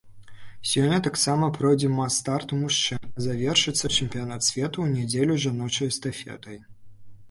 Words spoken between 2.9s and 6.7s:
а завершыцца чэмпіянат свету ў нядзелю жаночай эстафетай.